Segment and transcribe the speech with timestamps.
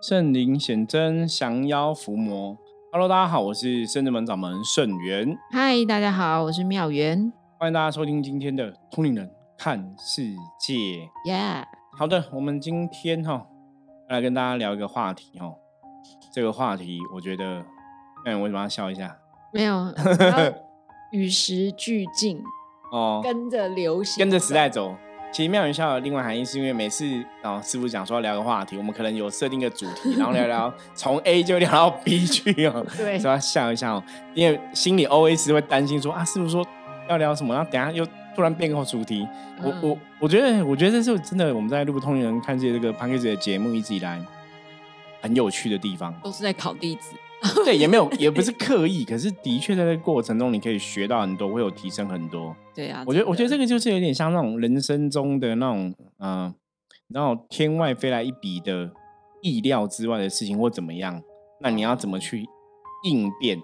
[0.00, 2.56] 圣灵显真，降妖伏魔。
[2.90, 5.36] Hello，大家好，我是圣智门掌门圣元。
[5.52, 7.30] 嗨，大家好，我是妙元。
[7.58, 10.22] 欢迎大家收听今天的《通灵人看世
[10.58, 10.74] 界》。
[11.26, 11.64] Yeah，
[11.98, 13.46] 好的，我们今天哈
[14.08, 15.56] 来跟大家聊一个话题哦。
[16.32, 17.62] 这个话题，我觉得，
[18.24, 19.14] 哎，为什么要笑一下？
[19.52, 20.54] 没有，要
[21.12, 22.42] 与时俱进
[22.90, 24.96] 哦，跟着流行，跟着时代走。
[25.32, 27.06] 其实妙云笑的另外含义是因为每次
[27.40, 34.02] 啊师傅讲说要聊个话题，我们可能有设定个主题，然后聊聊从 A 就聊到 B 去哦， 对，所以要笑一下哦，
[34.34, 36.66] 因为心里 always 会担心说啊师傅说
[37.08, 38.04] 要聊什么，然后等下又
[38.34, 39.26] 突然变个主题。
[39.62, 44.20] 我我我觉得我觉得这是真的，我们在录通灵人看见这个 p a n k e 的节目一直以来
[45.20, 47.14] 很有趣的地方，都是在考弟子。
[47.64, 52.54] 对，也没有，也不是刻意，可是的确在这个过程中，你可以学到很多，会有提升很多。
[52.74, 56.54] 对啊，我觉得，我觉得这个就是有点像那种人生中的那种，嗯，
[57.08, 58.92] 然后天外飞来一笔的
[59.42, 61.22] 意料之外的事情或怎么样，
[61.60, 62.44] 那你要怎么去
[63.04, 63.58] 应变？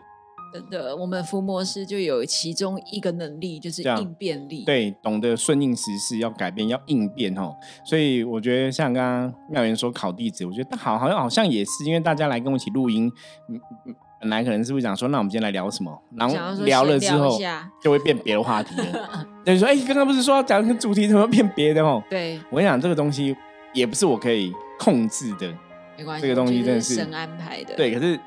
[0.53, 4.65] 真的，我们伏魔师就有其中一个能力，就是应变力。
[4.65, 7.55] 对，懂得顺应时势，要改变，要应变哦。
[7.85, 13.11] 所以我觉得，像刚刚妙元说考弟子，我觉得好，好像好像也是，因为大家来跟我一起录音，
[13.51, 16.03] 嗯嗯，本来可能是不是讲说，那我们今天来聊什么？
[16.17, 17.39] 然后聊了之后，
[17.83, 19.27] 就会变别的话题了。
[19.45, 22.03] 等于说，哎，刚刚不是说要讲个主题，怎么变别的哦？
[22.09, 23.37] 对，我跟你讲，这个东西
[23.75, 25.53] 也不是我可以控制的，
[25.99, 27.75] 没关系，这个东西真的是神安排的。
[27.75, 28.19] 对，可是。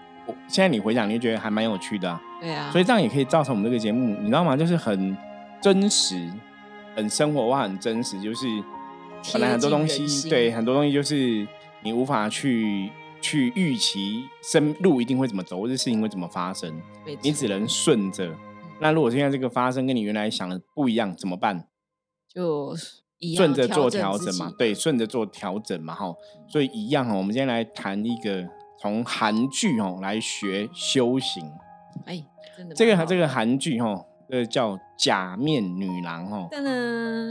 [0.48, 4.56] 现在你回想，你就觉得还蛮有趣的，对啊，所以这样也可以造成我们这个节目，你知道吗？
[4.56, 5.16] 就是很
[5.62, 6.30] 真实、
[6.96, 8.48] 很生活化、很真实，就是
[9.34, 11.48] 本来很多东西，对很多东西就是
[11.84, 16.82] 你无法去去预期，生路一定会怎么走，或者事情会怎么发生，
[17.22, 18.34] 你只能顺着。
[18.80, 21.68] 那如果现在这个发生跟你原来想的不一样，怎么办？
[22.34, 22.74] 就
[23.36, 26.14] 顺着做调整嘛，对，顺着做调整嘛，哈。
[26.48, 28.48] 所以一样哈，我们今天来谈一个。
[28.80, 31.44] 从韩剧哦来学修行，
[32.06, 32.24] 哎，
[32.58, 36.48] 真的，这个这个韩剧哦，呃叫《假面女郎》哦，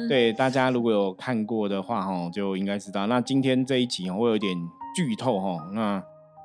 [0.08, 3.06] 对，大家如果有看过的话哦，就应该知道。
[3.06, 4.54] 那今天这一集哦会有点
[4.94, 6.02] 剧透哦，那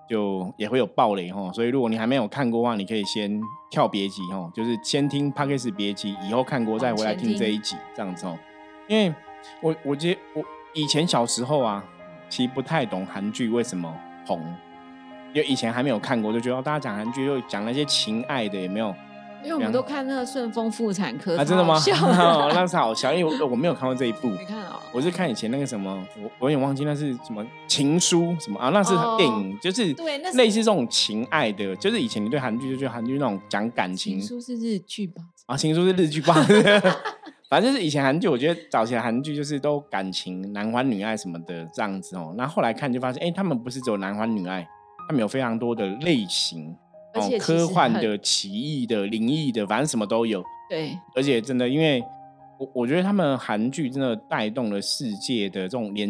[0.08, 8.40] 就也会有暴雷哦，所以如果你还没有看过的话，你可以先跳别集哦，就是先听 p a c k e s 别集，以后看过再回来听这一集这样子哦。
[8.88, 9.14] 因为
[9.62, 11.84] 我我觉得我以前小时候啊，
[12.30, 13.94] 其实不太懂韩剧为什么
[14.26, 14.42] 红。
[15.34, 18.94] 因为以前还没有看过，就觉得大家讲韩剧又讲那些情爱的，也没有。
[19.44, 21.76] 因为我们都看那个《顺丰妇产科》啊，真的吗？
[22.56, 24.30] 那是好笑，因为我我没有看过这一部。
[24.30, 24.80] 没看哦。
[24.94, 28.70] 我是看以前那个什么，我我有点忘记那是什么情书什么啊？
[28.70, 34.18] 那是电影，就是对，那类似这种情爱的，就是以前你对韩剧就觉得韩剧那种讲感情。
[34.18, 35.22] 情书是日剧吧？
[35.48, 36.34] 啊，情书是日剧吧？
[37.50, 42.34] 反正就是以前韩剧，我觉得早期的韩剧就是都感情男欢女爱什么的这样子哦。
[42.38, 44.66] 那后来看就发现，哎，他们不是只有男欢女爱。
[45.08, 46.76] 他们有非常多的类型，
[47.14, 50.44] 哦，科幻的、奇异的、灵异的，反正什么都有。
[50.70, 52.04] 对，而且真的，因为
[52.58, 56.10] 我我觉得他们韩剧真的带动了世界的这种连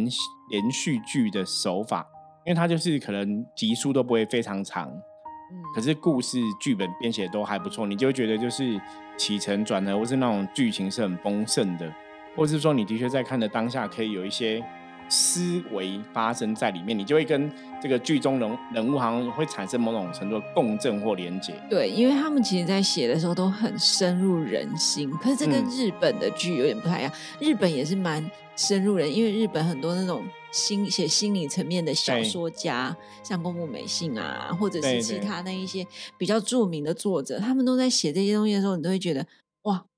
[0.51, 2.05] 连续剧的手法，
[2.45, 8.79] 因为它就是可能集数都不会非常长，嗯，可是故事剧本编写都还不错，你就会觉得就是
[9.17, 11.91] 起承转合，或是那种剧情是很丰盛的，
[12.35, 14.63] 或是说你的确在看的当下可以有一些。
[15.13, 21.53] 思维发生在里面，你就会跟这个剧中人人物好像会产生某种程度的共振或连接。
[21.69, 27.13] 对，因为他们其实在写的时候都很深入人心，可是这跟日本的剧有点不太一样。
[27.39, 35.85] 日本也是蛮深入人，因为日本很多那种心写心理层面的小说家，像宫部美幸啊，或者是其他那一些
[36.17, 39.23] 比较著名的作者，他们都在写这些东西的时候，你都会觉得。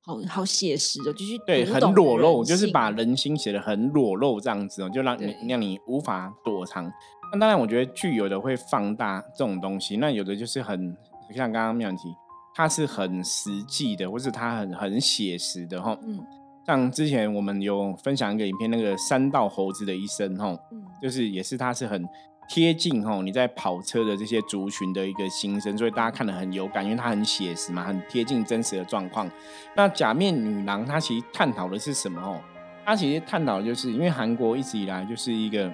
[0.08, 6.92] 哇，好好写实哦，就是对，很裸露，就是把人心写的很裸露这样子哦，就让你让你无法躲藏。
[7.32, 10.96] 那当然，我觉得剧有的会放大这种东西，那有的就是很
[11.34, 12.14] 像刚刚妙提，
[12.54, 15.98] 它是很实际的，或是它很很写实的哈。
[16.04, 16.20] 嗯，
[16.68, 22.08] 像之前我们有分享一个影片，那个三道猴子的一生哈，嗯，就是也是它是很。
[22.48, 29.30] 贴近哈，你在跑车的这些族群的一个心声，所以大家看得很有感，因为它很写实嘛，很贴近真实的状况。
[29.76, 32.22] 那假面女郎她其实探讨的是什么？
[32.22, 32.40] 哦，
[32.86, 35.72] 她其实探讨的就是因为韩国一直以来就是一个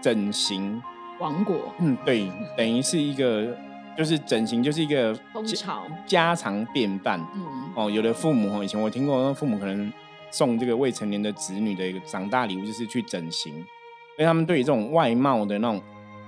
[0.00, 0.80] 整形
[1.18, 3.56] 王国，嗯，对， 等于是一个
[3.98, 7.20] 就是整形就是一个风潮家常便饭。
[7.34, 7.42] 嗯，
[7.74, 9.92] 哦，有的父母哦，以前我听过，父母可能
[10.30, 13.52] 送这个未成年的子女的一个长大礼物就是去整形，
[14.14, 15.82] 所以他们对于这种外貌的那种。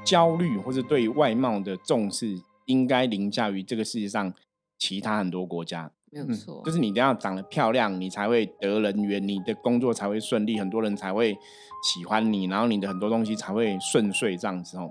[0.09, 4.33] 焦虑或者对外貌的重视，应该凌驾于这个世界上
[4.79, 5.91] 其他很多国家。
[6.11, 11.37] 没有错，就是你一定要长得漂亮，你才会得人缘，你的工作才会顺利，很多人才会
[11.85, 14.91] 喜欢你，然后你的很多东西才会顺遂这样子哦。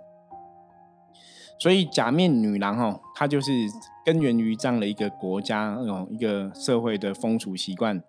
[1.59, 3.51] 所以假面女郎哦，她就是
[4.05, 7.99] 根源于这样的一个国家那种一个社会的风俗习惯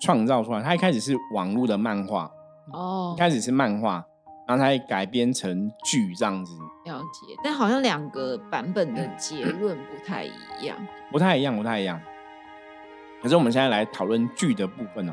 [0.00, 0.60] 创造出来。
[0.60, 2.28] 它一开始是网络的漫画
[2.72, 4.04] 哦，一开始是漫画，
[4.46, 6.56] 然后它改编成剧这样子。
[6.84, 10.30] 了解，但好像两个版本的结论不太一
[10.64, 10.76] 样，
[11.10, 12.00] 不太一样，不太一样。
[13.20, 15.12] 可是我们现在来讨论剧的部分哦，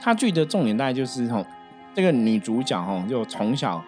[0.00, 1.46] 它剧的重点大概就是吼，
[1.94, 3.80] 这个女主角吼就从小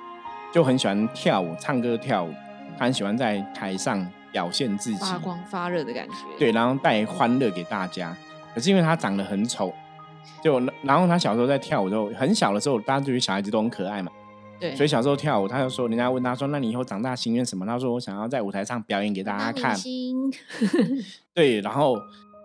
[0.53, 2.33] 就很喜欢跳舞、唱歌、跳舞。
[2.79, 6.15] 她很喜欢在台上表现自己，发光发热的感觉。
[6.39, 8.15] 对，然后带欢乐给大家。
[8.55, 9.73] 可是因为她长得很丑，
[10.43, 14.13] 就然后她小时候在跳舞的时候，很小的时候，大家觉得小孩子都很可爱嘛。
[14.61, 14.75] 对。
[14.75, 19.77] 所以小时候跳舞，他就说，人家问他说：“那你以后长大心愿什么？”他说：“我想要在舞台上表演给大家看。”
[21.35, 21.97] 对，然后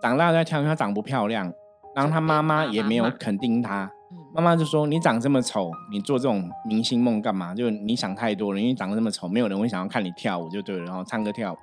[0.02, 1.52] 长大再跳，因为他长不漂亮，
[1.96, 3.92] 然后他妈妈也没有肯定他。
[4.34, 7.56] 妈妈就说：“你长这么丑，你做这种明星梦干嘛？
[7.56, 8.60] 就你想太多了。
[8.60, 10.84] 因为长得这么丑，没有人会想要看你跳舞，就对了。
[10.86, 11.58] 然后唱歌跳舞，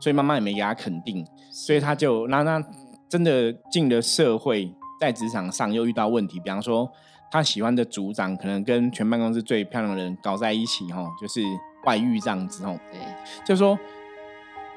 [0.00, 1.26] 所以妈妈也没给他肯定。
[1.50, 2.62] 所以他就那那
[3.08, 6.38] 真的进了社会，在职场上又遇到问题。
[6.40, 6.88] 比方说，
[7.30, 11.42] 他喜欢的组长可能跟全办公室最漂亮的人搞在一起，哈，就是
[11.84, 12.78] 外遇这样子，哦。
[12.90, 13.00] 对，
[13.44, 13.78] 就说。”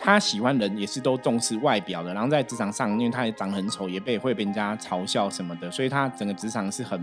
[0.05, 6.99] 他喜欢人也是都重视外表的，然后在职场上，因为他也长很丑，也被会被人家嘲笑什么的，所以他整个职场是很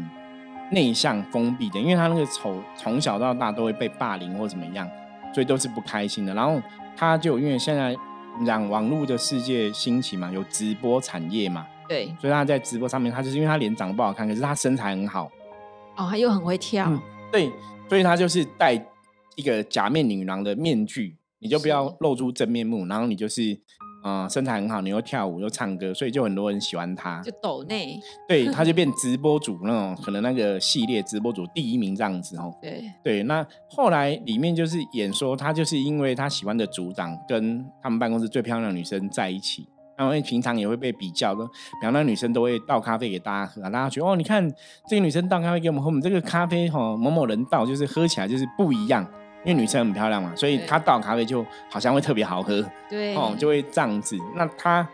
[0.70, 1.80] 内向封闭的。
[1.80, 4.86] 因为他那个丑从小到大都会被霸凌或怎么样，
[5.32, 6.34] 所以都是不开心的。
[6.34, 6.60] 然后
[6.94, 7.96] 他就因为现在
[8.44, 15.30] 讲网络的世界兴起嘛，有直播产业嘛，对，所以他在直播上面，他就是因为他脸长得不好看，可是他身材很好，
[15.96, 16.90] 哦，他又很会跳，
[17.30, 17.50] 对，
[17.88, 18.74] 所以他就是戴
[19.36, 21.16] 一个假面女郎的面具。
[21.42, 23.58] 你就不要露出真面目，然后你就是，
[24.04, 27.18] 嗯，身材很好，你又跳舞又唱歌，所以就很多人喜欢他。
[27.22, 27.98] 就抖内，
[28.28, 32.54] 对，他就 变直播主那种，可能那个系列直播主第一名这样子哦。
[32.60, 39.66] 对对，那后来里面就是演说，他就是因为他喜欢的组长跟他们办公室最漂亮的女生在一起，
[40.00, 44.50] 然后平常也会被比较的，比方那女生都会倒咖啡给大家喝，大家觉得哦，你看
[44.88, 49.06] 这个女生倒咖啡给我们喝，我们这个咖啡哈某某人倒，就是喝起来就是不一样。
[49.42, 54.14] 因为女生很漂亮嘛，所以她倒咖啡就好像会特别好喝，对，哦，就会这样子。
[54.36, 54.86] 那她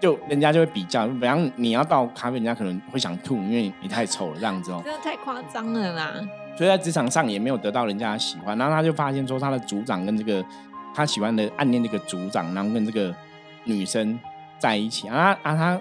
[0.00, 4.80] 就人家就会比较，比方你要倒咖啡，人家可能会想吐，因为你太丑了这样子哦。
[4.84, 6.14] 真的太夸张了啦！
[6.56, 10.44] 所以在职场上也没有得到人家的喜欢，然后他就发现说，他的组长跟这个
[10.92, 13.14] 他喜欢的暗恋这个组长，然后跟这个
[13.62, 14.18] 女生
[14.58, 15.08] 在一起。
[15.08, 15.54] 啊啊！
[15.54, 15.80] 他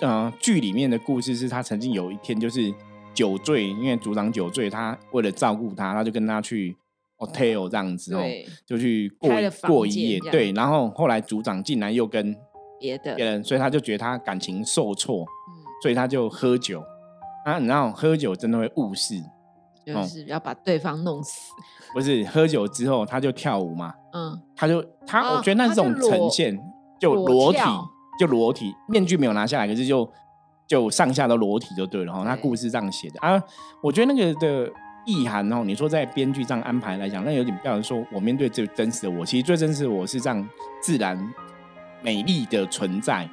[0.00, 2.72] 呃剧里面的故事是他曾经有一天就是
[3.14, 6.76] 酒醉，因为组长酒醉，他为了照顾他，他就跟他去。
[7.20, 8.22] hotel 这样子哦，
[8.64, 9.28] 就去过
[9.66, 12.32] 过一夜，对，然后后来组长竟然又跟
[12.78, 13.12] 别的。
[13.16, 15.26] 别人，所以他就觉得他感情受挫，
[15.82, 16.80] 所以他就喝酒。
[17.44, 19.16] 啊，你知道喝酒真的会误事，
[19.84, 21.32] 就是要把对方弄死，
[21.92, 26.56] 不是喝酒之后他就跳舞嘛，嗯，他就他我觉得那是种呈现，
[27.00, 27.58] 就裸体
[28.18, 30.10] 就裸体，面具没有拿下来，可是就
[30.66, 33.42] 就上下都裸体就对了哈，他故事这样写的啊，
[33.82, 34.72] 我觉得那个的。
[35.06, 40.46] 意涵哦，你说在编剧这样安排来讲，那有点不要说，我面对最真实的我，其实最真实的我是这样
[40.82, 41.18] 自然
[42.02, 43.26] 美丽的存在，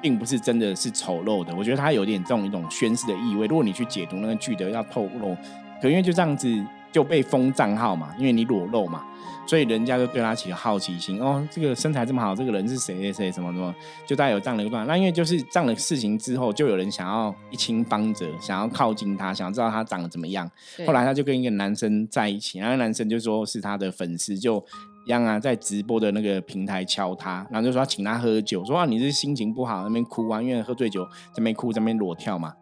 [0.00, 1.54] 并不是真的是丑陋的。
[1.54, 3.46] 我觉得它有点这种一种宣示的意味。
[3.46, 5.36] 如果你去解读那个剧的要透露，
[5.82, 6.48] 可因为就这样子
[6.92, 9.04] 就被封账号嘛，因为你裸露嘛。
[9.46, 13.74] 所以人家就对他起了好奇心哦，这个身材这么好，这个人是谁谁谁什么什么，
[14.06, 14.86] 就大概有这样的一段。
[14.86, 20.46] 那因为就是这样的事情之后，就有人想要一清方泽，想要靠近他，想要知道他长得怎么样。
[20.86, 24.62] 后来他就跟一个男生在一起，那个男生就说是他的粉丝，就
[25.06, 32.52] 一样啊，在直播的那个平台敲他，然后就说请他喝酒，说啊你是心情不好那边哭啊，因为喝醉酒这边哭这边裸跳嘛，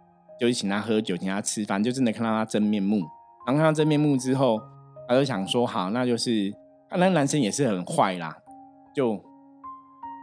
[0.41, 3.03] 就是请他喝酒，请他吃饭，就真的看到他真面目。
[3.47, 4.61] 然后看到真面目之后，
[5.09, 6.53] 他就想说好，那就是。
[6.89, 8.33] 那那男生也是很坏啦，
[8.95, 9.21] 就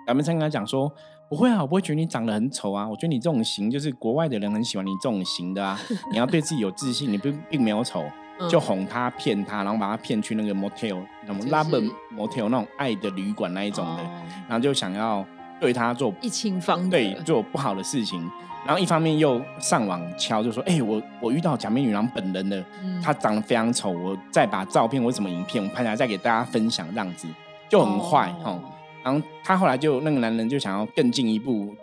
[0.08, 0.90] 咱们跟他讲说
[1.30, 5.78] 不会啊，我不会觉得你长得很丑啊，我觉得你这种型就是国外的人很喜欢你这种型的啊，
[6.10, 8.06] 你要对自己有自信，你不并没有丑，
[8.50, 14.04] 就哄他骗他，然后把他骗去那个 motel，什么 love motel 那种爱的旅馆那一种的，
[14.48, 15.24] 然后就想要
[15.64, 18.30] 对他做一清方对做不好的事情。
[18.66, 22.62] 然后一方面又上网敲，就说：“哎，我我遇到假面女郎本人了，
[23.02, 27.30] 她长得非常丑，我再把照片或什么影片我拍下来，再给大家分享，这样子
[27.70, 28.62] 就很坏哦。”
[29.06, 31.74] 然后他后来就那个男人就想要更进一步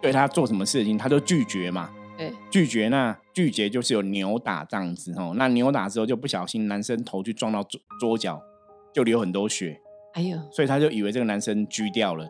[0.00, 1.90] 对他做什么事情，他就拒绝嘛。
[2.16, 5.32] 对，拒绝那拒绝就是有扭打这样子哦。
[5.34, 8.40] 那扭打之后就不小心男生头去撞到桌桌角，
[8.92, 9.80] 就流很多血。
[10.14, 10.38] 哎呦！
[10.52, 12.28] 所以他就以为这个男生狙掉了。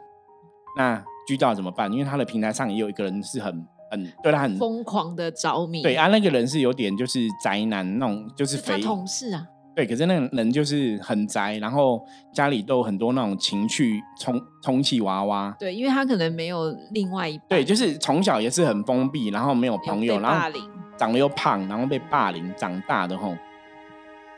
[0.77, 0.97] 那
[1.29, 1.93] 狙掉怎么办？
[1.93, 3.67] 因为他的平台上也有一个人是很。
[3.91, 15.55] 很对他很疯狂的着迷，对啊，那个人是有点就是宅男那种，就是肥同事啊，对，可是那个人就是很宅，然后家里都有很多那种情趣充充气娃娃。
[15.61, 20.59] 对，因为他可能没有另外一对，就是从小也是很封闭，然后没有朋友，然后
[20.97, 23.37] 长得又胖，然后被霸凌长大的吼，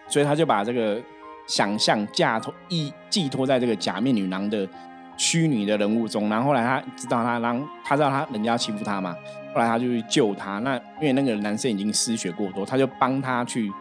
[0.06, 1.00] 所以他就把这个
[1.46, 4.68] 想象嫁托依寄托在这个假面女郎的
[5.16, 9.16] 虚拟的人物中，然后后来他知道他让他知道他人家欺负他嘛，
[9.54, 10.58] 后来他就去救他。
[10.60, 13.72] 那因为那个男生已经失血过多，他就帮他去。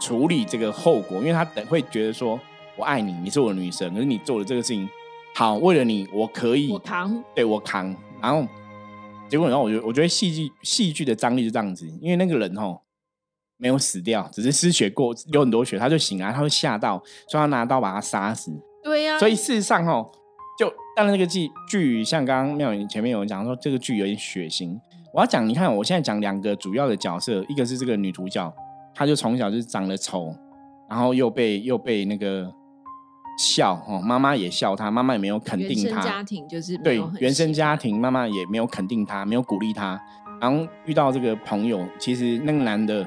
[0.00, 2.38] 处理这个后果，因为他等会觉得说，
[2.76, 4.86] 我爱你，你是我的女神，可是你做了这个事情，
[5.36, 8.46] 好，为了你，我可以，我扛，对我扛，然后
[9.28, 12.78] 结果，然后我觉得，我觉得戏剧戏剧的张力就这样子，因为那个人哦
[13.56, 18.52] 没有死掉，只是失血过，流很多血，他就醒来，他会吓到，所以他拿刀把他杀死。
[18.82, 20.10] 对呀，所以事实上哦，
[20.58, 24.78] 就当然这个剧剧像刚刚妙云前面有人讲说，这个剧有点血腥。
[25.12, 28.52] 我要讲，你看我现在讲两个主要的角色，一个是这个女主角。
[28.94, 30.34] 她就从小就是长得丑，
[30.88, 32.52] 然后又被又被那个
[33.38, 36.00] 笑哦，妈妈也笑他，妈妈也没有肯定他。
[36.00, 40.00] 家庭就是对原生家庭，妈妈也没有肯定他，没有鼓励他。
[40.40, 43.04] 然后遇到这个朋友，其实那个男的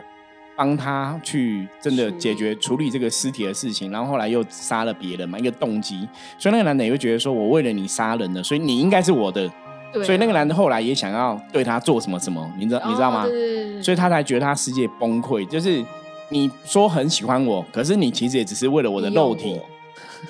[0.58, 6.08] 帮他去真的解决处理这个尸体的事情，然后后来又杀了别人嘛，一个动机。
[6.40, 9.50] 所以那个男的也会觉得说，我为了你杀人了，所以你应该是我的。
[10.04, 13.26] 所以那个男的后来也想要对他做什么什么，你知道你知道吗？
[13.82, 15.46] 所以他才觉得他世界崩溃。
[15.48, 15.84] 就是
[16.30, 19.60] 你说很喜欢我，可是你其实也只是为了我的肉体。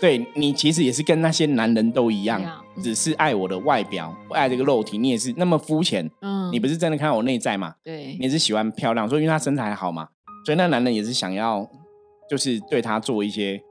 [0.01, 2.41] 对你其实也是跟那些男人都一样，
[2.84, 4.98] 只是爱我的外表，不爱这个肉体。
[4.98, 6.10] 你也是那么肤浅。
[6.22, 7.74] 嗯，你不是真的看我内在嘛？
[7.84, 10.10] 对，你是喜欢漂亮，所以因为他身材好嘛，
[10.48, 11.70] 所以那男人也是想要，
[12.30, 13.62] 就是对他做一些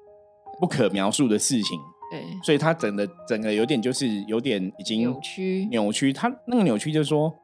[0.61, 1.81] 不可描述的事情。
[2.11, 6.13] 对，所以他整个整个有点就是有点已经扭曲，扭曲。
[6.13, 7.35] 他那个扭曲就是说，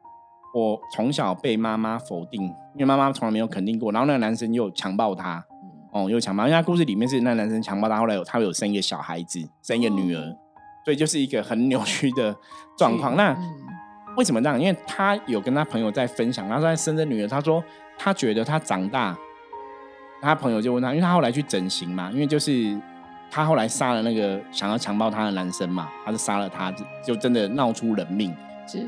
[0.53, 3.91] 我从小被妈妈否定，因为妈妈从来没有肯定过。
[3.91, 5.43] 然后那个男生又强暴他，
[5.91, 6.43] 哦，又强暴。
[6.43, 10.21] 因为他故事里面是那男生强暴他，后来有他有生一个小孩子，生一个女儿，
[10.85, 12.35] 所以就是一个很扭曲的
[12.77, 13.17] 状况。
[13.17, 13.35] 那
[14.15, 14.61] 为什么这样？
[14.61, 17.63] 因为他有跟他朋友在分享，他说他生的女儿，他说
[17.97, 19.17] 他觉得他长大，
[20.23, 22.79] 他朋友就问他，因为他后来去整形嘛，因为就是。
[23.35, 26.71] 他后来杀了那个想要强暴他的男生嘛，他就杀了他，
[27.03, 28.31] 就真的闹出人命，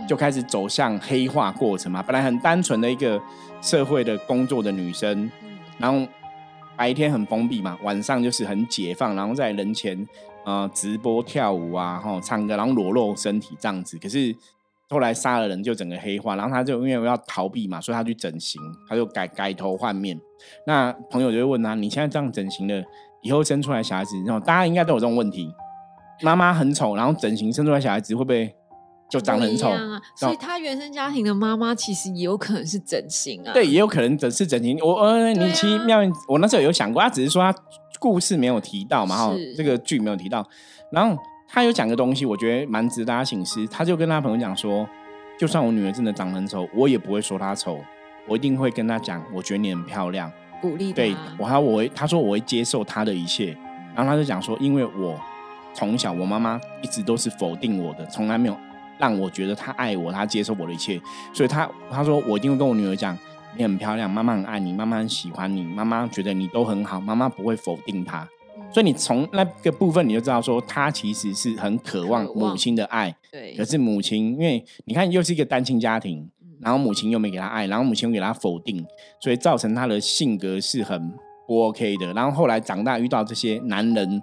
[0.08, 2.04] 就开始走向黑化过程嘛。
[2.04, 3.20] 本来很单纯的一个
[3.60, 5.32] 社会的工作的女生，
[5.80, 6.08] 然后
[6.75, 10.08] 白天很封闭嘛，晚上就是很解放，然后在人前
[10.46, 13.98] 呃直播跳舞啊，然后唱歌，然后裸露身体这样子。
[13.98, 14.32] 可是
[14.89, 20.20] 后来杀了人就整个黑化，然后他就因为要逃避嘛，所以他去整形，他就改改头换面。
[20.68, 22.84] 那朋友就会问他：你现在这样整形了？
[23.22, 25.51] 以后生出来小孩子，然后大家应该都有这种问题。
[26.22, 28.56] 妈妈很丑，然后整形生出来小孩子会不会
[29.10, 29.72] 就长得很丑？
[30.15, 33.51] 所以他原生家庭的妈妈其实也有可能是整形啊。
[33.51, 34.77] 对，也有可能整是整形。
[34.80, 36.00] 我呃，你其实妙，
[36.30, 37.58] 我那时候有想过，他只是说他
[38.00, 40.48] 故事没有提到嘛，哈，这个剧没有提到。
[40.92, 41.20] 然后
[41.56, 43.66] 他有讲个东西，我觉得蛮值得大家醒思。
[43.68, 44.86] 他就跟他朋友讲说，
[45.40, 47.80] 就算我女儿真的长得很丑，我也不会说她丑，
[48.28, 50.30] 我一定会跟她讲，我觉得你很漂亮。
[50.62, 53.56] 鼓励对我，还我会他说我会接受她的一切，
[53.96, 55.18] 然后他就讲说，因为我
[55.74, 58.58] 从小我妈妈一直都是否定我的，从来没有
[58.98, 61.00] 让我觉得她爱我，她接受我的一切，
[61.34, 63.18] 所以他他说我一定会跟我女儿讲，
[63.56, 68.28] 你很漂亮，妈妈很爱你，妈妈很喜欢你，妈妈觉得你都很好，妈妈不会否定他，
[68.75, 76.29] 所以你从那个部分你就知道说，他其实是很渴望母亲的爱，对，可是母亲因为你看又是一个单亲家庭。
[76.62, 78.84] 然后母亲又没给他爱，然后母亲又给他否定，
[79.22, 81.13] 所以造成他的性格是很
[81.46, 82.12] 不 OK 的。
[82.13, 84.22] 然后后来长大遇到这些男人，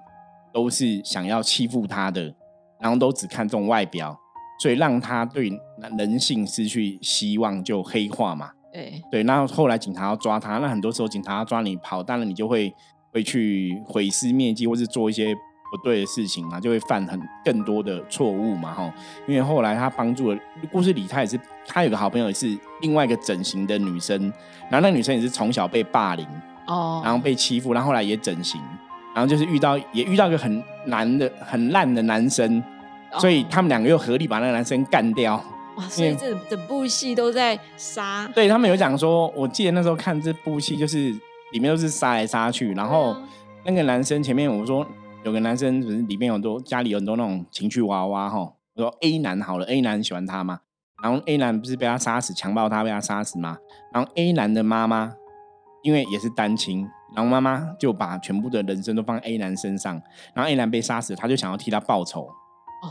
[0.52, 2.34] 都是想要欺负他的，
[2.80, 4.18] 然后都只看重外表，
[4.60, 5.52] 所以让他对
[5.98, 8.50] 人性失去希望，就黑化嘛。
[8.72, 12.74] 对对，然后后来警察要抓他，那很多时候警察要抓你跑，当然你就会
[13.12, 15.34] 会去毁尸灭迹，或是做一些。
[15.72, 18.92] 不对的事情嘛，就会犯很更多的错误嘛，哈。
[19.26, 20.38] 因为后来他帮助了
[20.70, 24.20] 故事里，他也是他有个好朋友，也是另外一个整形的女生，
[24.70, 26.26] 然后那女生也是从小被霸凌
[26.66, 28.60] 哦，然后被欺负，然后后来也整形，
[29.14, 32.62] 然后就是遇到也遇到一个很难的很烂的男生，
[33.18, 35.42] 所以他们两个又合力把那个男生干掉。
[35.76, 38.30] 哇，所以这整部戏都在杀。
[38.34, 41.18] 对他们有讲说，我记得那时候看这部戏，就是
[41.52, 43.16] 里面都是杀来杀去，然后
[43.64, 44.86] 那个男生前面我说。
[45.24, 48.40] 有个男生，是里面有很多家里有很多那种情趣娃娃哈。
[48.74, 50.62] 我说 A 男好了，A 男喜欢他嘛，
[51.00, 53.56] 然后 A 男不是被他杀死，强暴他被他杀死吗？
[53.92, 55.14] 然后 A 男的妈妈
[55.84, 60.02] 因为也是单亲，然后妈妈就把全部的人生都放 A 男身上，
[60.34, 62.90] 然后 A 男被杀死，他就想要替他报仇哦，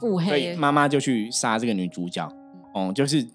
[0.00, 2.26] 腹黑，所以妈妈就去杀这个女主角。
[2.72, 3.28] 哦，就是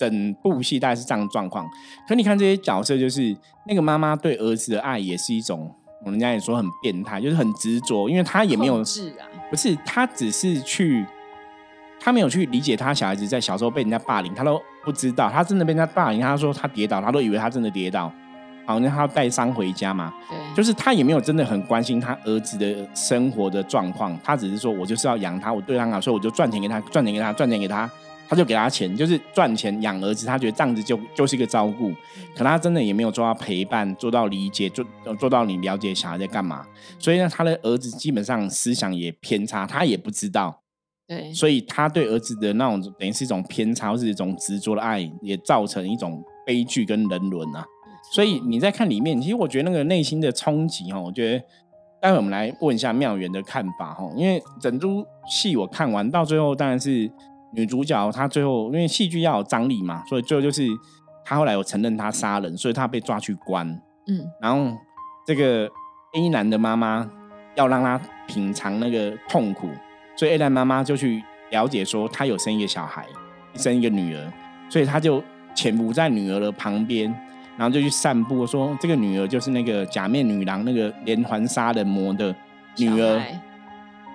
[0.00, 1.68] 整部戏大概是这样状况。
[2.08, 5.70] 可你看这些角色，就是那个妈妈对儿子的爱也是一种。
[6.06, 8.84] 人家也说很变态，就是很执着，因为他也没有啊，
[9.50, 11.04] 不是他只是去，
[12.00, 18.10] 他没有去理解他小孩子在小时候被人家霸凌，他都不知道，他真的被人家霸凌，他说他跌倒，他都以为他真的跌倒，
[18.64, 27.90] 好那他带伤回家嘛，对，就是他也没有真的很关心他儿子的生活的状况，他只是说我就是要养他，我对他好，所以我就赚钱给他，赚钱给他，赚钱给他。
[28.30, 30.24] 他就给他钱，就是赚钱养儿子。
[30.24, 31.92] 他觉得这样子就就是一个照顾，
[32.36, 34.86] 可他真的也没有做到陪伴，做到理解，做
[35.18, 36.64] 做到你了解小孩在干嘛。
[36.96, 40.62] 所以呢，他的儿子基本上思想也偏差，他也不知道。
[41.08, 47.66] 对，所以他对儿子的那种等于是一种偏差，或是一种执着的爱，也造成一种悲剧跟人伦啊。
[48.12, 51.44] 所以你在看里面，其实我觉得那个内心的冲击哈，我觉得
[52.00, 54.08] 待会我们来问一下妙元的看法哈。
[54.14, 57.10] 因为整出戏我看完到最后，当然是。
[57.52, 60.66] 女主角她最后因为戏剧要有张力嘛，所以最后就是
[61.24, 63.66] 她后来有承认她杀人，所以她被抓去关。
[64.06, 64.76] 嗯，然后
[65.26, 65.68] 这个
[66.14, 67.10] A 男的妈妈
[67.54, 69.68] 要让她品尝那个痛苦，
[70.16, 73.04] 所以 A 男妈妈就去了解说她有生一个小孩，
[73.54, 74.32] 生一个女儿，
[74.68, 75.22] 所以她就
[75.54, 77.12] 潜伏在女儿的旁边，
[77.56, 82.34] 然后就去散布说这个女儿就是那个假面女郎那个连环杀人魔的
[82.76, 83.20] 女儿，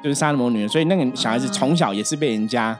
[0.01, 2.77] 就是杀人魔女儿，所以那个小孩子从小也是被人家。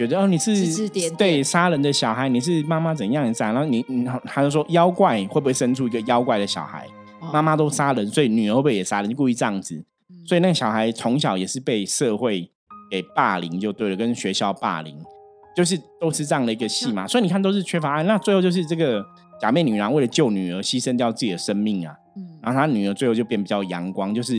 [0.00, 0.88] 觉得哦，你是
[1.18, 3.54] 对杀人的小孩，你是妈妈怎样怎样？
[3.54, 3.84] 然后你，
[4.24, 6.86] 他就说妖怪会不会生出一个妖怪的小孩？
[7.30, 9.10] 妈妈都杀人，所以女儿会不会也杀人？
[9.10, 9.84] 就故意这样子，
[10.26, 12.50] 所以那个小孩从小也是被社会
[12.90, 14.96] 给霸凌，就对了，跟学校霸凌，
[15.54, 17.06] 就是都是这样的一个戏嘛。
[17.06, 18.02] 所以你看，都是缺乏爱。
[18.04, 19.04] 那最后就是这个
[19.38, 21.94] 假面女郎为了救女儿，牺牲掉自己的生命啊。
[22.16, 24.34] 嗯，然后她女儿最后就变比较阳光，就是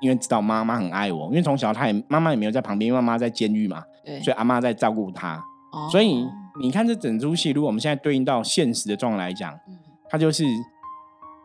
[0.00, 3.82] 因为知道妈妈很爱我，因为从小她也妈妈也没有在旁边，因为妈妈在监狱嘛。
[4.22, 5.42] 所以阿妈在照顾他，
[5.90, 6.28] 所以
[6.60, 9.58] 你看这整出戏，如果我们现在对应到现实的状况来讲，
[10.10, 10.44] 他就是，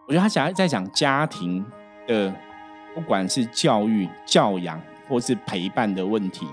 [0.06, 1.65] 我觉得他想要在讲家庭
[2.06, 2.36] 的，
[2.94, 4.77] 不管是教育、教养
[5.08, 6.46] 或是陪伴的问题，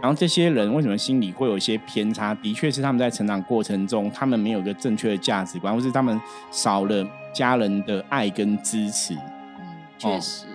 [0.00, 2.34] 然后这些人为什么心里会有一些偏差？
[2.34, 9.14] 的确是他们在成长过程中，他们没有一个正确的价值观，或是他们少了家人的爱跟支持。
[9.14, 10.46] 嗯，确实，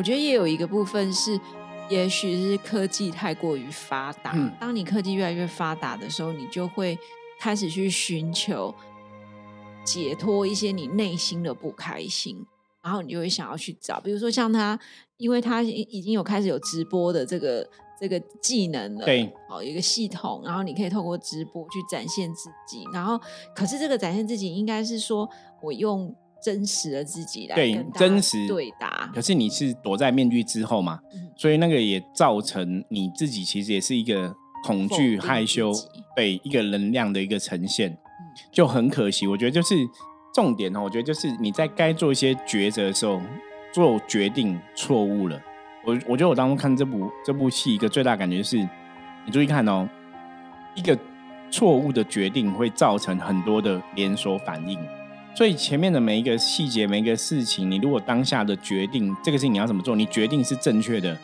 [0.00, 1.38] 我觉得也有一个部分是。
[1.90, 6.96] 也许是科技太过于发达，当你科技越来越发达的时候，你就会
[7.40, 8.72] 开始去寻求
[9.84, 12.46] 解脱一些你内心的不开心，
[12.80, 14.78] 然后你就会想要去找，比如说像他，
[15.16, 17.68] 因为他已经有开始有直播的这个
[18.00, 23.20] 这个技能了，对，哦，一个系统，然后你可以透过直播去展现自己，然后
[23.52, 25.28] 可是这个展现自己应该是说
[25.60, 26.14] 我用。
[26.42, 31.00] 真实的自己来对真实对答，可是你是躲在面具之后嘛，
[31.36, 35.72] 所以那个也造成你自己其实也是一个恐惧、害羞，
[36.16, 37.96] 对一个能量的一个呈现，
[38.50, 39.26] 就很可惜。
[39.26, 39.74] 我觉得就是
[40.34, 43.20] 重点哦，我觉得就是你在该做一些抉择的时候
[43.72, 45.40] 做决定错误了。
[45.84, 49.88] 我我觉得我当初看这部这部戏一个最大感觉是，你注意看哦，
[50.74, 50.98] 一个
[51.50, 54.78] 错误的决定会造成很多的连锁反应。
[55.34, 61.16] 所以前面的每一个细节、每一个事情，你如果当下的决定，这个事情你要怎么做，你决定是正确的，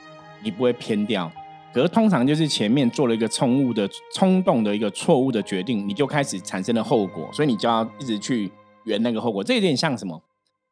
[0.43, 1.31] 你不会偏掉。
[1.75, 8.51] 可是通常就是前面做了一个冲误的、冲动的一个错误的决定，你就开始产生了后果，所以你就要一直去
[8.85, 9.45] 圆那个后果。
[9.45, 10.23] 这有点像什么？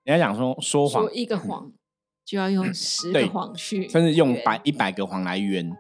[0.04, 1.70] 人家讲说说谎，一个谎
[2.24, 5.70] 就要用十个谎去，甚至用百一百个谎来圆。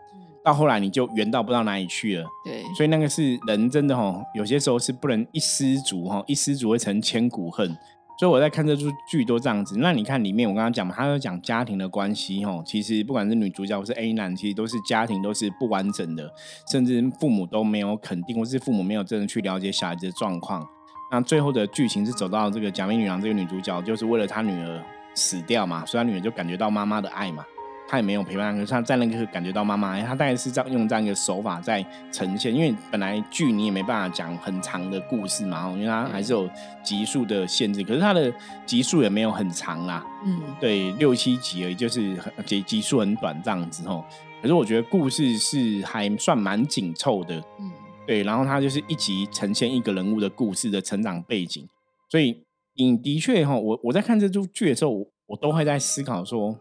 [0.44, 7.74] 到后来你就圆到不知道哪里去了，对，所以那个是人真的哈，有些时候是不能一失足哈，一失足会成千古恨。
[8.16, 9.76] 所以我在看这出剧都这样子。
[9.78, 16.30] 那你看里面我刚刚讲嘛，他有讲家庭的关系哈，其实不管是女主角或是 A 男，其实都是家庭都是不完整的，
[16.70, 20.64] 甚至父母都没有肯定，或是父母没有真的去了解小孩子的状况。
[21.10, 24.82] 那最后的剧情是走到这个假面女郎这个女主角，就是为了她女儿
[25.14, 27.44] 死掉嘛，所以她女儿就感觉到妈妈的爱嘛。
[27.86, 36.48] 他也没有陪伴，可是他在那个感觉到妈妈，他大概是这样用这样一个手法在呈现，因为本来剧你也没办法讲很长的故事嘛，因为它还是有
[36.82, 38.32] 集数的限制，可是它的
[38.64, 42.16] 集数也没有很长啦，嗯，对，六七集而已，就是
[42.46, 44.02] 集集数很短这样子哦。
[44.40, 47.70] 可是我觉得故事是还算蛮紧凑的，嗯，
[48.06, 51.68] 对，然后它就是一集呈现一个人物的故事的成长背景，
[52.08, 52.42] 所以
[52.74, 56.58] 你的确哈，我我在看这出剧的时候，我都会在思考说。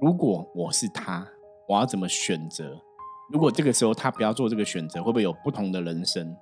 [0.00, 1.26] 如果我是他，
[1.66, 2.78] 我要怎么选择？
[3.30, 6.36] 如果这个时候他不要做这个选择，会不会有不同的人生？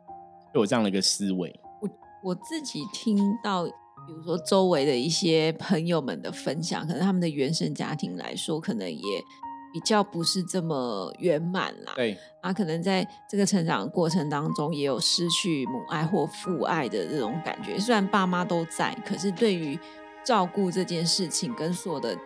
[0.53, 1.55] 就有这样的一个思维。
[1.81, 1.88] 我
[2.23, 9.25] 我自己听到，比如说周围的一些朋友们的分享，可能他们的原生家庭来说，可能也
[9.73, 11.93] 比较不是这么圆满啦。
[11.95, 17.79] 对，啊，可能在这个成长过程当中，也有失去母爱或父爱的这种感觉。
[17.79, 19.79] 虽然爸妈都在，可是对于
[20.25, 22.17] 照顾这件事情跟所有的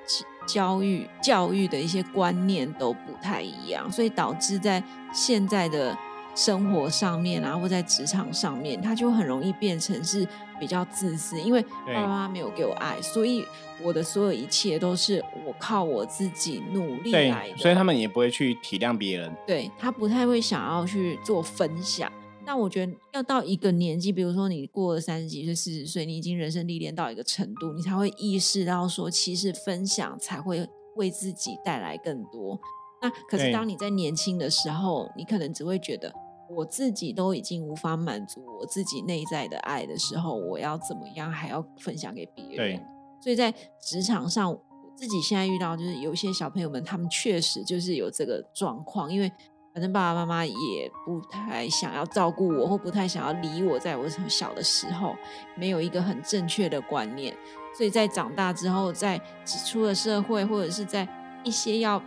[0.48, 4.82] 教育教育的一些观念都不太一样，所以导致在
[5.12, 5.96] 现在的
[6.34, 10.26] 生活上面啊，或在职场上面，他就很容易变成是
[10.58, 13.44] 比较自私，因为爸爸妈妈没有给我爱，所以
[13.82, 22.10] 我的所有一切都是我靠我自己努力来的，所以他们也不会去体谅别人，对他不太会想要去做分享。
[22.48, 32.58] 那我觉得要到一个年纪，比如说你过了三十几岁、四十岁，你已经人生历练到一个程度，你才会意识到说，其实分享才会为自己带来更多。
[33.02, 36.10] 那可是当你在年轻的时候，你可能只会觉得
[36.48, 42.82] 我自己都已经无法满足我自己内在的爱的时候，我要怎么样还要分享给别人？
[43.22, 44.58] 所以在职场上，我
[44.96, 49.30] 自己现在遇到就是有一些小朋友们，他们确实就是有这个状况，因为。
[49.74, 55.14] 反正爸爸妈妈也不太想要照顾我，或不太想要理我，在我很小的时候，
[55.54, 57.36] 没有一个很正确的观念，
[57.76, 59.20] 所以在长大之后，在
[59.66, 61.06] 出了社会，或者是在
[61.44, 62.02] 一些要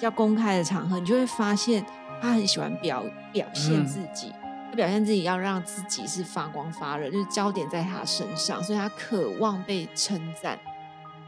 [0.00, 1.84] 要公开的场合，你就会发现
[2.20, 4.32] 他很喜欢表表现自己，
[4.70, 10.58] 他表现自己要让自己是发光发热，就是焦点在他身上，所以他渴望被称赞，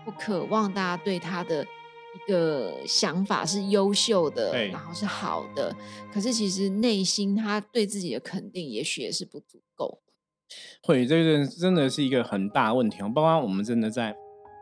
[0.05, 1.65] 不渴望大家对他的。
[2.15, 5.75] 一个想法是优秀的，然后是好的，
[6.13, 10.01] 可是其实内心他对自己的肯定也许也是不足够。
[10.83, 13.11] 会，这个真的是一个很大问题哦。
[13.15, 14.15] 包括我们真的在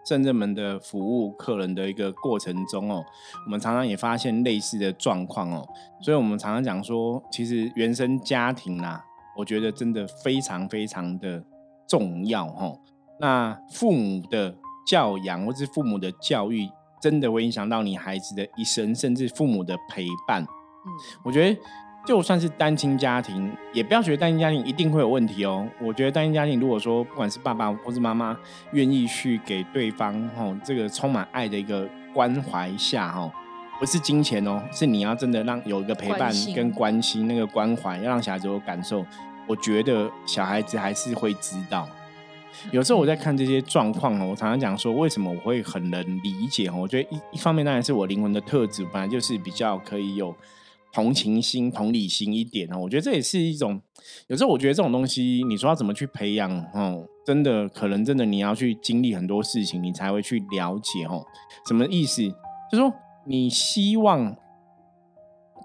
[0.07, 3.05] 正正门的服务客人的一个过程中哦，
[3.45, 5.67] 我们常常也发现类似的状况哦。
[6.01, 9.05] 所以我们常常讲说，其实原生家庭啦，
[9.37, 11.45] 我觉得真的非常非常的
[11.89, 12.73] 重要哈。
[13.19, 14.55] 那父母的
[14.87, 16.69] 教养或是父母的教育。
[17.01, 20.43] 真的会影响到你孩子的一生，甚至父母的陪伴。
[20.43, 21.61] 嗯，我觉得
[22.07, 25.69] 就算是单亲家庭，也不要觉得单亲家庭一定会有问题哦。
[25.81, 28.37] 我觉得单亲家庭，如果说不管是爸爸或是妈妈，
[28.73, 33.31] 愿意去给对方哦这个充满爱的一个关怀下哦，
[33.79, 39.05] 不是金钱哦，是你要真的让有一个陪伴跟关心那个关怀，要让小孩子有感受。
[39.47, 41.89] 我觉得小孩子还是会知道。
[42.73, 46.75] 有时候我在看这些状况哦，我常常讲说，为什么我会很能理解哦？
[46.81, 50.35] 我觉得一一方面当然是我灵魂的特质，本来就是比较可以有
[50.93, 52.79] 同情心、同理心一点哦。
[52.79, 53.81] 我觉得这也是一种，
[54.29, 57.07] 有时候我觉得这种东西，你说要怎么去培养哦？
[57.25, 61.25] 真的可能真的你要去经历很多事情，你才会去了解哦。
[61.67, 62.23] 什么意思？
[62.73, 62.93] 就说
[63.27, 64.37] 你希望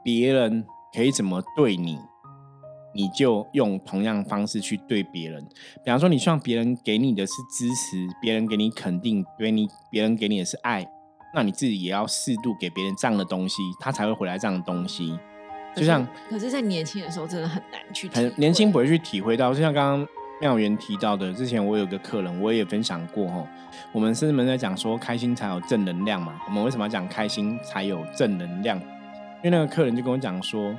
[0.04, 1.98] 别人可以怎么对你？
[2.96, 5.46] 你就用同样方式去对别人，
[5.84, 10.88] 比方说，你希望别人给你的是支持，别人给你肯定，别你别人给你的是爱，
[11.34, 15.20] 那你自己也要适度给别人这样的东西，他才会回来这样的东西。
[15.76, 19.54] 就像，可是，在年轻的时候真的很难去，很年轻不会去体会到。
[19.54, 20.08] 就像刚刚
[20.40, 23.46] 妙元提到的，之前我有个客人，我也分享过哈，
[23.92, 26.40] 我们师们在讲说，开心才有正能量嘛。
[26.48, 28.80] 我们为什么要讲开心才有正能量？
[29.44, 30.74] 因为那个客人就跟我讲说。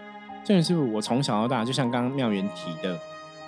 [0.47, 2.97] 真的是我从小到大，就像刚刚妙元提的，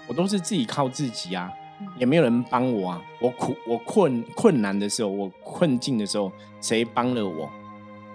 [0.08, 1.48] 我都是自己靠自己啊，
[1.96, 3.00] 也没有人帮我啊。
[3.20, 7.48] 我苦，我困困难的时候，我困境的时候，谁帮了我？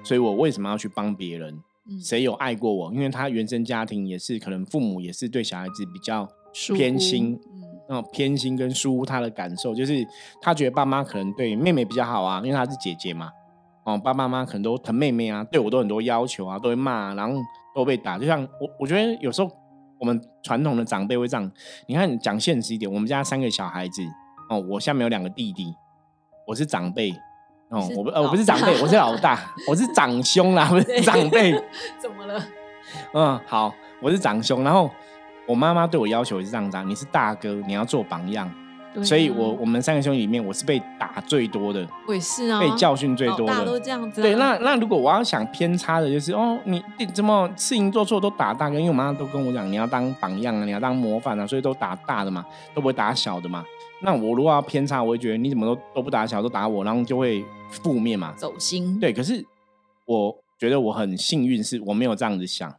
[0.03, 1.63] 所以我为什么要去帮别人？
[2.01, 2.93] 谁有爱过我？
[2.93, 6.27] 因为他原生家庭也是，可能父母也是对小孩子比较
[6.75, 7.39] 偏心，
[7.87, 10.05] 那种偏心跟疏忽他的感受，就是
[10.41, 13.31] 他觉得爸妈可能对妹妹比较好啊，因为她是姐姐嘛。
[13.85, 17.39] 哦，爸爸妈妈可能都疼妹妹啊，对我都很多要求啊，都会骂，然后。
[17.73, 19.49] 都被打，就像我，我觉得有时候
[19.99, 21.51] 我们传统的长辈会这样。
[21.87, 24.01] 你看，讲现实一点，我们家三个小孩子
[24.49, 25.73] 哦，我下面有两个弟弟，
[26.45, 27.11] 我是长辈
[27.69, 31.51] 哦，我不呃我不是长辈，我是老大，我是长兄啦，不是长辈。
[31.99, 32.43] 怎么了？
[33.13, 34.89] 嗯，好，我是长兄，然后
[35.47, 38.51] 我妈妈对我要求也是这样子，你是大哥，你要做榜样。
[39.01, 44.21] 所以，我我们三个兄弟里面，我是被打最多的，我也是啊，被教训最多的，大都这样子。
[44.21, 48.75] 对，那那如果我要想偏差的，就是哦，你怎么事情做错都打大哥？
[48.77, 53.63] 因为我妈妈都跟我讲，你要当榜样啊，你要当模范啊，所以都打大的嘛，都不会打小的嘛。
[54.01, 58.99] 那我如果要偏差，我会觉得你怎么都都不打小，都打我，然后就会负面嘛，走心。
[58.99, 59.43] 对，可是
[60.05, 62.73] 我觉得我很幸运，是我没有这样子想。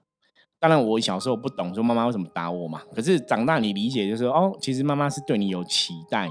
[0.64, 2.81] 当然，我小时候不懂说妈妈为什么打我嘛。
[2.94, 6.27] 可是长大你理解，就是哦，其实妈妈是对你有期待，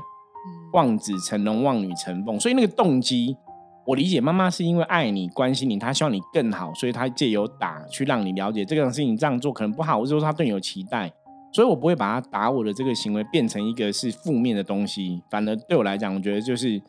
[0.72, 2.40] 望子成龙，望女成凤。
[2.40, 3.38] 所以那个动机，
[3.86, 11.14] 我理解妈妈是因为爱你、关心你，她希望你更好，所以她借由打去让你了解这个事情这样做可能不好，或者说她对你有期待。
[11.52, 15.22] 所以我不会把她打我的这个行为变成一个是负面的东西。
[15.30, 16.80] 反而对我来讲，我觉得就是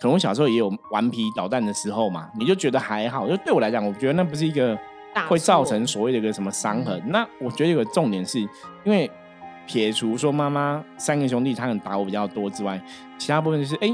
[0.00, 3.28] 可能我小时候也有顽皮捣蛋的时候嘛，你就觉得还好。
[3.28, 4.76] 就对我来讲，我觉得那不是一个。
[5.28, 7.02] 会造成所谓的一个什么伤痕？
[7.06, 8.40] 那我觉得有个重点是，
[8.84, 9.10] 因为
[9.66, 12.80] 撇除说妈妈三个兄弟他能打我比较多之外，
[13.18, 13.88] 其他部分就是，哎，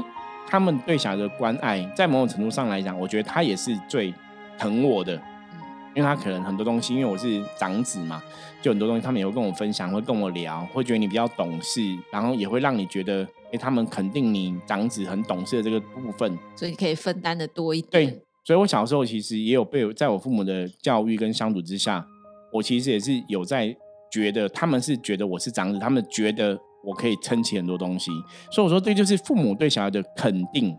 [0.47, 4.13] 他们对小孩的关爱，在某种程度上来讲，我觉得他也是最
[4.57, 5.21] 疼我的。
[5.95, 8.21] 因为他可能很多东西，因为我是长子嘛，
[8.61, 18.05] 就很多东西他们也会跟我分享，会跟我聊，会觉得你比较懂事，然后也会让你觉得，哎，他们肯定你长子很懂事的这个部分，所以可以分担的多一点。
[18.05, 22.07] 对，所以我小时候其实也有被在我父母的教育跟相处之下，
[22.53, 23.75] 我其实也是有在
[24.09, 28.09] 觉得他们是觉得我是长子，他们觉得我可以撑起很多东西，
[28.49, 30.73] 所以我说这就是父母对小孩的肯定。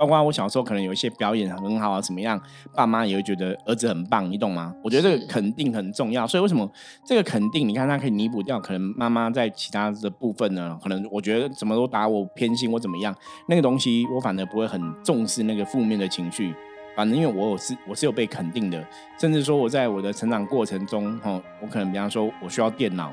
[0.00, 2.40] 包括我小时候可能有一些表演很好啊，怎么样，
[2.74, 4.74] 爸妈也会觉得儿子很棒，你懂吗？
[4.82, 6.66] 我觉得这个肯定很重要，所以为什么
[7.04, 7.68] 这个肯定？
[7.68, 10.78] 你看他可以弥补掉可能妈妈在其他的部分呢？
[10.82, 13.14] 可能我觉得怎么都打我偏心我怎么样，
[13.46, 16.54] 那个东西我反而不会很重视那个负面的情绪，
[16.96, 18.82] 反正因为我是我是有被肯定的，
[19.18, 23.12] 甚至说我在我的成长过程中，哈，我可能比方说我需要电脑，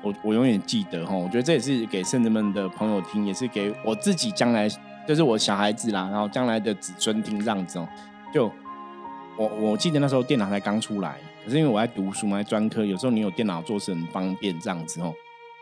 [0.00, 4.68] 我我永远记得哈，我觉得这也是给圣子们的朋友听，也是给我自己将来。
[5.06, 7.88] 就是我小孩子啦，然后将来的子孙听这样子哦。
[8.32, 8.50] 就
[9.36, 15.12] 我我记得那时候电脑才刚出来，可是因为我在读书嘛，在专科，有时候你有电脑做事很方便这样子哦。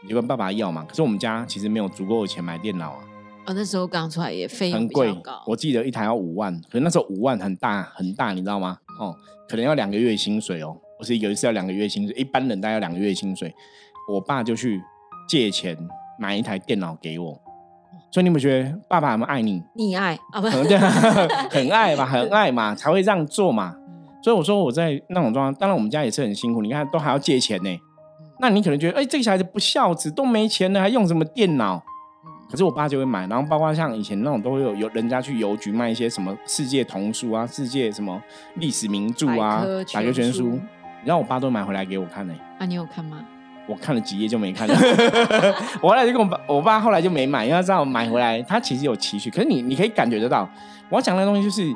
[0.02, 3.04] 你就跟爸爸要嘛，可是我们家其实没有足够的钱买电脑啊。
[3.46, 5.12] 哦，那时候刚出来也费很贵，
[5.46, 8.78] 我记得一台要五万，可是那时候五万很大很大，你知道吗？
[9.00, 9.16] 哦，
[9.48, 10.76] 可能要两个月薪水哦。
[10.98, 13.54] 我是有一次要两个月薪水，一般人大概要两个月薪水，
[14.12, 14.82] 我爸就去
[15.28, 15.76] 借钱
[16.18, 17.40] 买一台电脑给我。
[18.10, 19.62] 所以你有没有觉得爸爸有没有爱你？
[19.76, 23.74] 溺爱啊，不，很 爱嘛，很爱嘛，才会这样做嘛。
[24.22, 26.62] 所以我说我在那种状况，当然我们家也是很辛苦。
[26.62, 27.70] 你看，都还要借钱呢。
[28.40, 31.82] 那你可能觉得，哎，这个小孩子不孝子，都没钱了，还用什么电脑？
[32.50, 38.18] 可是我爸就会买，然后包括像以前那种，都会有有人家去邮局卖一些什么世界童书啊、世界什么
[38.54, 40.58] 历史名著啊、百科全书，
[41.04, 42.34] 然后我爸都买回来给我看呢。
[42.58, 43.18] 啊，你有看吗？
[43.68, 44.74] 我看了几页就没看了，
[45.82, 49.30] 我后来就跟我爸，我爸后来就没买，因为他知道买回来他其实有期许。
[49.30, 50.48] 可是你你可以感觉得到，
[50.88, 51.70] 我要讲的东西就是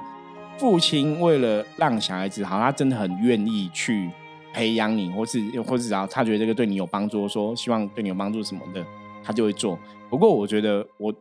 [0.57, 4.11] 父亲为了让小孩子好，他真的很愿意去
[4.55, 8.83] 培养你，或是或是只要他觉得这个对你有帮助，说希望对你有帮助什么的，
[9.23, 9.79] 他就会做。
[10.09, 11.13] 不过我觉得我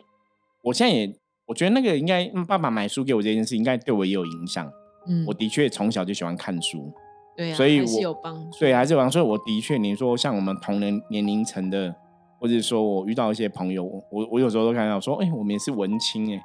[0.62, 1.14] 我现在也
[1.46, 4.72] 我觉得那个应该爸爸买书给我这件事，应该对我也有影响。
[5.08, 6.94] 嗯，我的确从小就喜欢看书。
[7.36, 8.60] 对，所以我是有帮助。
[8.60, 9.14] 对，还是有帮助。
[9.14, 11.96] 所以我的确，你说像我们同年年龄层的，
[12.40, 16.44] 或者说我遇到一些朋友，我我有时候都看到说，哎，我们也是文青哎，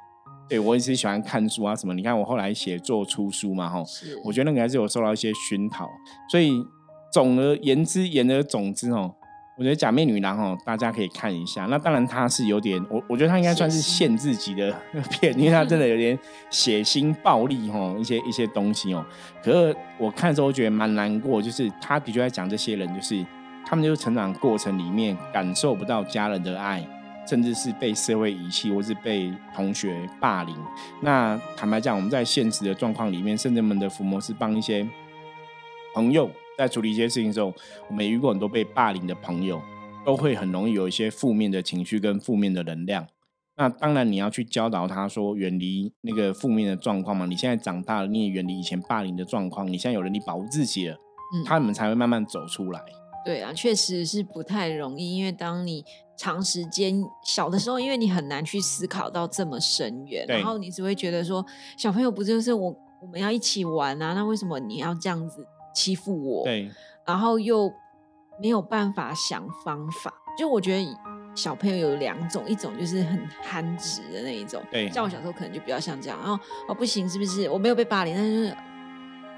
[0.49, 1.93] 对我也是喜欢看书啊什么。
[1.93, 3.83] 你看我后来写作出书嘛，哈，
[4.23, 5.87] 我觉得那个还是有受到一些熏陶。
[6.31, 6.51] 所以
[7.11, 9.13] 总而言之，言而总之哦。
[9.57, 11.65] 我觉得假面女郎哦，大家可以看一下。
[11.65, 14.71] 那当然，它是有点，我我觉得它应该算是限制级的
[15.09, 16.17] 片，因为它真的有点
[16.51, 19.03] 血腥暴力哦，一些一些东西哦。
[19.43, 23.25] 可是我看的时候觉得蛮难过，就是他的确在讲这些人，就是
[23.65, 26.87] 他们就是成长过程里面感受不到家人的爱，
[27.25, 30.55] 甚至是被社会遗弃，或是被同学霸凌。
[31.01, 34.87] 那坦白讲，我们在现实的状况里面，甚至我们的抚摸是帮一些
[35.95, 36.29] 朋友。
[36.57, 37.53] 在处理一些事情的时候，
[37.89, 39.61] 我们遇过很多被霸凌的朋友，
[40.05, 43.07] 都会很容易有一些负面的情绪跟负面的能量。
[43.59, 47.25] 那当然你要去教导他说，远离那个负面的状况嘛。
[47.25, 50.95] 你现在长大了，你也远离以前霸凌的状况，你现在有能力保护自己了，
[51.33, 52.81] 嗯，他们才会慢慢走出来。
[53.25, 55.83] 对啊，确实是不太容易，因为当你
[56.15, 61.43] 长时间小的时候，因为你很难去思考到这么深远，然后你只会觉得说，
[61.75, 64.13] 小朋友不就是我我们要一起玩啊？
[64.13, 65.45] 那为什么你要这样子？
[65.77, 66.67] 欺负我，对，
[67.05, 67.71] 然后又
[68.41, 70.11] 没有办法想方法。
[70.35, 70.97] 就我觉得
[71.35, 76.17] 小朋友有两种，一种就是很憨直的那一种，对，像我小时候可能就比较像这样。
[76.17, 76.33] 然后
[76.67, 78.15] 哦不行，是不是我没有被霸凌？
[78.15, 78.57] 但是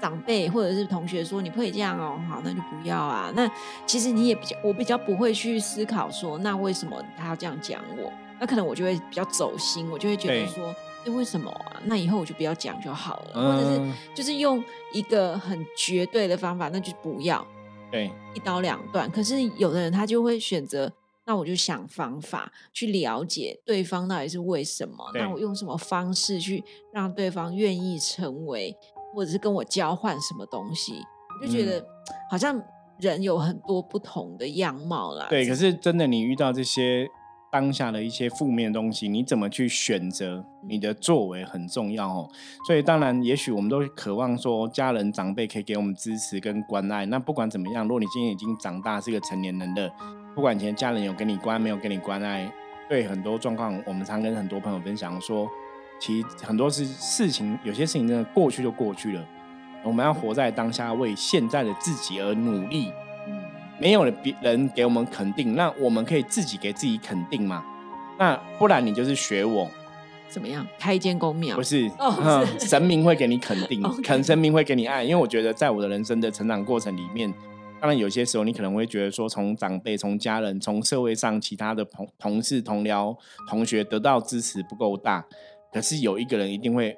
[0.00, 3.30] 长辈或者是同学说你不可以这样哦，好，那就不要啊。
[3.36, 3.50] 那
[3.84, 8.10] 其实你也比较，我比较不会去思考说，那为什么他要这样讲我？
[8.40, 10.74] 那可能我就会比较走心，我就会觉得说。
[11.06, 11.80] 哎，为什么啊？
[11.84, 17.46] 那以后我就不要讲就好了，或者是就是用一个很绝对的方法，那就不要，
[17.90, 19.10] 对，一刀两断。
[19.10, 20.92] 可是有的人他就会选择，
[21.24, 28.76] 那我就想方法去了解对方到底是为什么，那我用什么方式去让对方愿意成为，
[29.14, 31.02] 或者是跟我交换什么东西，
[31.40, 31.82] 我就觉得
[32.30, 32.62] 好像
[32.98, 35.26] 人有很多不同的样貌啦。
[35.30, 37.08] 对，可是真的你遇到这些。
[37.52, 40.44] 当下的一些负面东西，你怎么去选择？
[40.62, 42.28] 你的作为很重要哦。
[42.66, 47.04] 所以当然，也许我们都渴望说，家人长辈可以给我们支持跟关爱。
[47.06, 49.90] 那不管怎么样，如果你今天已经长大，是一个成年人的，
[50.34, 52.48] 不管以前家人有给你关，没有给你关爱，
[52.88, 55.48] 对很多状况，我们常跟很多朋友分享说，
[56.00, 59.26] 其实很多事事情，有些事情真的过去就过去了。
[59.82, 62.92] 我们要活在当下，为现在的自己而努力。
[63.80, 67.64] 没有了别人给我们肯定，那我们可以自己给自己肯定嘛？
[68.18, 69.66] 那不然你就是学我，
[70.28, 70.66] 怎么样？
[70.78, 71.56] 开一间公庙？
[71.56, 71.90] 不是，
[72.58, 75.02] 神明会给你肯定， 可能神明会给你爱。
[75.02, 77.32] 因为我觉得，在我的人生的成长过程里面，
[77.80, 83.16] 当然有些时候你可能会觉得说，从长辈、从家人、从社会上其他的同同事、同僚、
[83.48, 85.24] 同学得到支持不够大，
[85.72, 86.94] 可是有一个人一定会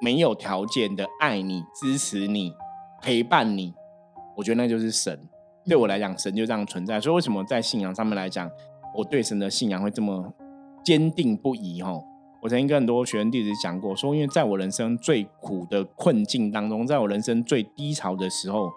[0.00, 2.54] 没有条件的爱你、支持你、
[3.02, 3.74] 陪伴你。
[4.38, 5.28] 我觉得那就是神。
[5.66, 7.00] 对我来讲，神就这样存在。
[7.00, 8.50] 所以为什么在信仰上面来讲，
[8.96, 10.32] 我对神的信仰会这么
[10.84, 11.82] 坚定不移？
[11.82, 11.92] 哈，
[12.42, 18.70] 我曾经跟很多学员弟子讲过，说因为在我人生最苦的困境当中，在我人生最低潮的时候，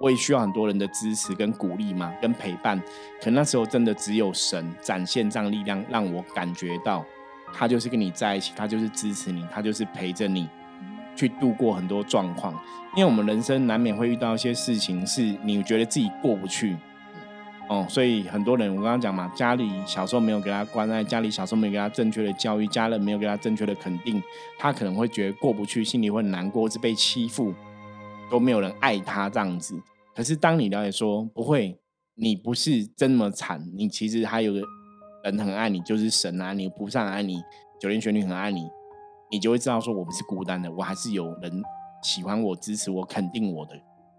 [0.00, 2.82] 我也需要很多人的支持跟鼓励嘛，跟陪伴。
[3.20, 7.04] 可那时候真的只有神展现这样力量，让我感觉到
[7.52, 10.48] 他就是跟你在一起，他就是支持你，他就是陪着你。
[11.14, 12.52] 去度过很多状况，
[12.96, 16.76] 因为我们人生难免会遇到一些事情，是你觉得自己过不去，
[17.68, 24.22] 哦，所以很多人我刚刚讲嘛，家里小时候没有给他关爱，家里小时候没有给他正确的教育，家人没有给他正确的肯定，
[24.58, 27.54] 他可能会觉得过不去，心里会难过，是被欺负，
[28.30, 29.80] 都没有人爱他这样子。
[30.14, 31.78] 可是当你了解说不会，
[32.14, 34.60] 你不是这么惨，你其实还有个
[35.24, 37.42] 人很爱你，就是神啊，你菩萨爱你，
[37.80, 38.68] 九天玄女很爱你。
[39.32, 41.50] 你就会知道，说我不是孤单的，我还是有人
[42.02, 43.72] 喜欢我、支持我、肯定我的。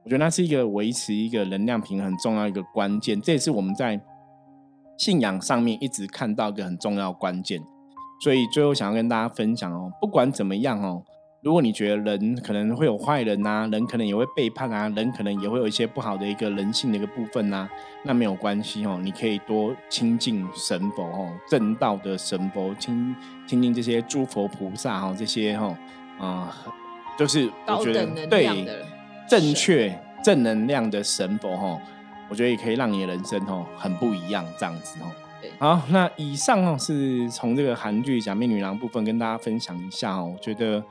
[0.03, 4.01] 我觉得那是一个维持一个能量平衡重要一个关键，这也是我们在
[4.97, 7.61] 信仰上面一直看到一个很重要关键。
[8.21, 11.03] 所以最后想要跟大家分享哦，不管怎么样哦。
[11.43, 17.69] 如果你觉得人可能会有坏人呐，人可能也会背叛啊，人可能也会有一些不好的一个人性的一个部分呐，
[18.03, 23.13] 那没有关系哦，你可以多亲近神佛哦，正道的神佛，亲
[23.45, 25.77] 亲近这些诸佛菩萨哦，这些哦
[26.17, 26.55] 啊，
[27.19, 28.47] 就是我觉得对
[29.27, 31.81] 正确正能量的神佛哦，
[32.29, 35.11] 我觉得也可以让你的人生哦很不一样这样子哦。
[35.59, 40.81] 好，那以上哦是从这个韩剧《假面女郎》部分跟大家分享一下哦，我觉得。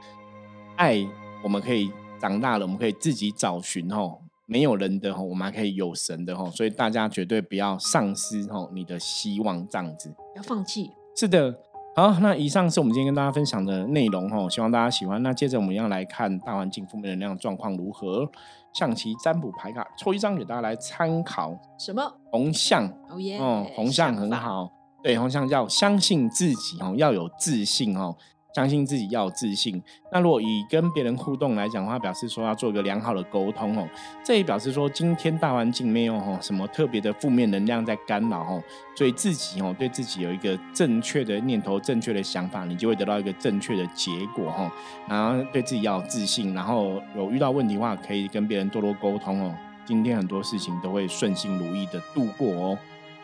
[0.76, 1.06] 爱，
[1.42, 10.90] 我们可以长大了，我们可以自己找寻吼，没有人的吼，我们还可以有神的吼，所以大家绝对不要丧失吼你的希望，这样子，不要放弃。
[11.16, 11.54] 是的，
[11.94, 15.22] 好，那以上是我们今天跟大家分享的内容吼，希望大家喜欢。
[15.22, 18.30] 那接着我们要来看大环境负面能量状况如何，
[18.72, 21.54] 象棋占卜牌卡抽一张给大家来参考。
[21.78, 22.02] 什么？
[22.30, 22.88] 红象。
[23.11, 23.38] 哦耶。
[23.38, 24.70] 哦，红象很好。
[25.02, 28.16] 对，红象要相信自己哦，要有自信哦。
[28.54, 29.82] 相信自己要有自信。
[30.12, 33.88] 那如果以跟别人互动来讲的话，表示说要做一个良好的沟通哦。
[34.24, 38.62] 这也表示说今天大环境没有吼什么特别的负面能量在干扰哦，
[38.96, 44.70] 所以自己哦对自己有一个正确的念头、正确的想法，你就会得到一个正确的结果哦。
[45.08, 49.54] 然后对自己要有自信，然后有遇到问题的话，可以跟别人多多沟通哦。
[49.84, 52.78] 今天很多事情都会顺心如意的度过哦。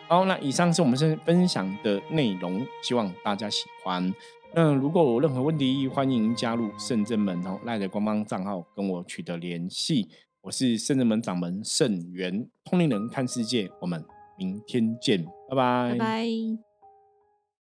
[0.08, 4.12] 好，那以上是我们先分享的内容，希望大家喜欢。
[4.54, 10.08] 那如果有任何问题，欢迎加入圣正门哦赖的官方账号跟我取得联系。
[10.40, 14.02] 我是圣正门掌门圣元通灵人看世界，我们
[14.38, 16.67] 明天见，拜拜，拜拜。